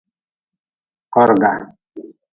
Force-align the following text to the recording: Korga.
Korga. 1.13 1.53